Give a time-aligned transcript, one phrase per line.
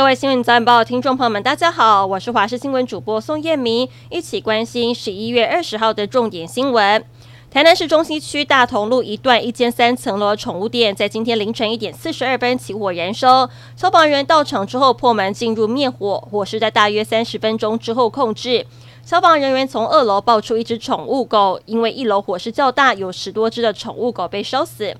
[0.00, 7.04] 各位新闻早晚报的听众朋友们，大家好，我是华视新闻主播宋燕明，一起关心十一月二十号的重点新闻。
[7.50, 18.66] 台南市中西区大同路一段一间三层楼宠物店，在今天凌晨一点四十二分起火燃烧，消防员到场之后破门进入灭火，火势在大约三十分钟之后控制。
[19.04, 24.96] 消防人员从二楼抱出一只宠物狗，因为一楼火势较大，有十多只的宠物狗被烧死。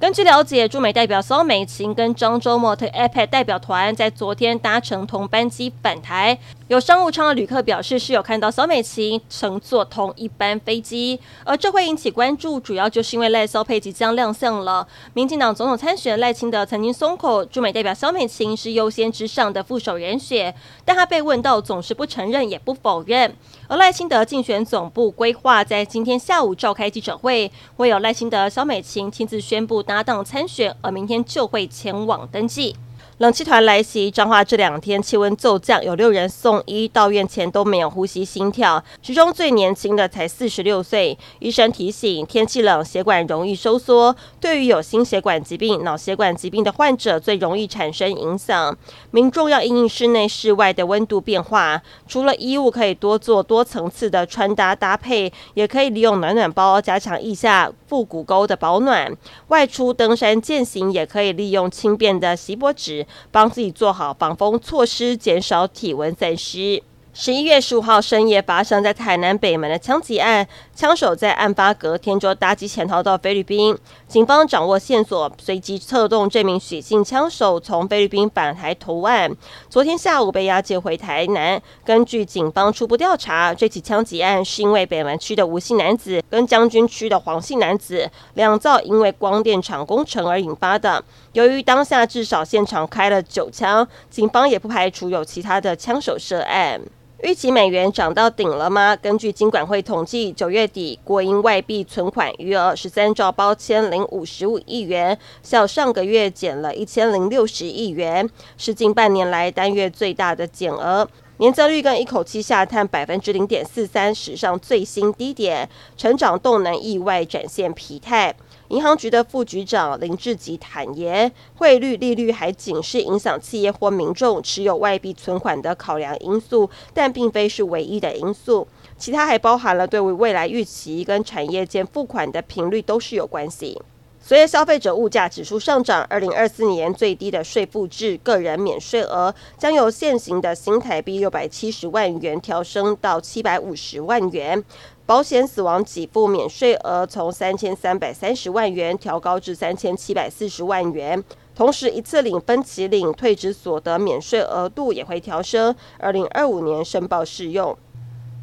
[0.00, 6.38] 根据了解，驻美代表萧美琴跟张周末特 APEC 代表团在昨天搭乘同班机返台。
[6.68, 14.86] 有商务舱的旅客表示，是有看到萧美琴乘坐同一班飞机，而这会引起关注，主要就是因为赖萧佩即将亮相了。
[15.14, 20.54] 民进党总统参选赖清德曾经松口，驻美代表萧美琴是优先之上的副手人选，
[20.84, 23.34] 但他被问到总是不承认也不否认。
[23.66, 32.76] 而赖清德竞选总部规划在今天下午召开记者会，会有赖清德、萧美琴亲自宣布搭档参选，而明天就会前往登记。
[33.18, 41.18] 冷气团来袭，彰化这两天气温骤降，有六人送医到院前都没有呼吸心跳，其中最年轻的才四十六岁。
[41.40, 48.78] 医生提醒，天气冷，血管容易收缩，对于有心血管疾病、脑血管疾病的患者最容易产生影响。
[49.10, 59.12] 民众要因应室内、室外的温度变化，除了衣物可以多做多层次的穿搭搭配，也可以利用暖暖包加强腋下腹股沟的保暖。
[59.48, 63.04] 外出登山健行，也可以利用轻便的锡箔纸。
[63.30, 66.82] 帮自己做好防风措施，减少体温散失。
[67.14, 70.46] 十一月十五号深夜发生在台南北门的枪击案，
[70.78, 73.76] 枪手在案发隔天就搭机潜逃到菲律宾。
[74.06, 79.28] 警方掌握线索，随即策动这名许姓枪手从菲律宾返台投案。
[79.68, 81.60] 昨天下午被押解回台南。
[81.84, 91.02] 根据警方初步调查，这起枪击案是因为北门区的吴姓男子跟将军区的黄姓男子两造因为光电厂工程而引发的。
[91.32, 96.80] 由于当下至少现场开了九枪，警方也不排除有其他的枪手涉案。
[97.20, 98.94] 预期美元涨到顶了吗？
[98.94, 111.08] 根据金管会统计，九月底国营外币存款余额十三兆八千零五十五亿元，较上个月减了一千零六十亿元，是近半年来单月最大的减额。
[111.38, 118.34] 年增率更一口气下探百分之零点四三，史上最新低点，成长动能意外展现疲态。
[118.70, 128.66] 银行局的副局长林志吉坦言，汇率、利率还仅是影响企业或民众持有外币存款的考量因素，但并非是唯一的因素。
[128.96, 133.80] 其他还包含了对未来预期跟产业间付款的频率都是有关系。
[134.20, 144.62] 随着消费者物价指数上涨，二零二四年最低的税负制个人免税额将由现行的新台币六百七十万元调升到七百五十万元。
[145.06, 151.24] 保险死亡给付免税额从三千三百三十万元调高至三千七百四十万元，
[151.54, 157.74] 同时一次领分期领退职所得免税额度也会调升，二零二五年申报适用。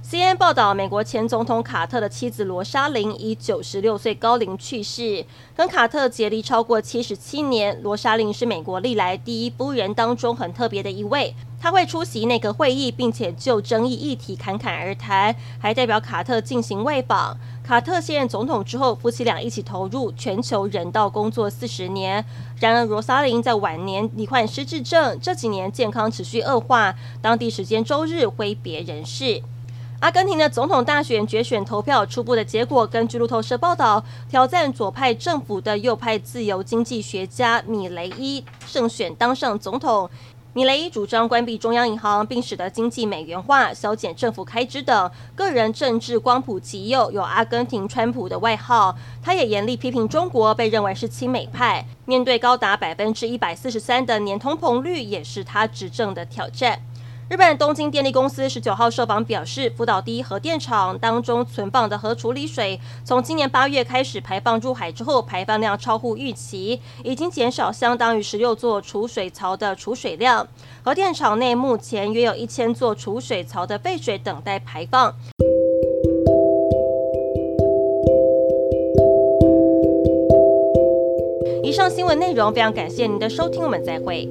[0.08, 7.82] CNN 报道，美国前总统卡特的妻子罗莎琳以九十六岁高龄去世，跟卡特结离超过七十七年。
[7.82, 17.36] 罗莎琳是美国历来第一夫人当中很特别的一位，她会出席内阁会议，并且就争议议题侃侃而谈，还代表卡特进行外访。
[17.64, 22.24] 卡特卸任总统之后，夫妻俩一起投入全球人道工作四十年。
[22.60, 26.94] 然而，罗莎琳在晚年罹患失智症，这几年健康持续恶化。
[27.24, 29.42] 当地时间周日挥别人世。
[30.06, 40.08] 阿根廷的总统大选决选投票初步的结果，根据路透社报道，挑战左派政府的右派自由经济学家米雷伊胜选当上总统。
[40.54, 45.12] 米雷伊主张关闭中央银行，并使得经济美元化、削减政府开支等。
[45.36, 48.96] 个人政治光谱极右，有阿根廷川普的外号。
[49.24, 51.84] 他也严厉批评中国，被认为是亲美派。
[52.06, 56.80] 面对高达百分之一百四十三的年通膨率，也是他执政的挑战。
[57.28, 70.48] 日本东京电力公司十九号受访表示，福岛第一核电厂当中存放的核处理水，从今年八月开始排放入海之后，排放量超乎预期，已经减少相当于十六座储水槽的储水量。
[70.84, 75.12] 核电厂内目前约有一千座储水槽的废水等待排放。
[81.64, 84.30] 以上新闻内容非常感谢您的收听，我们再会。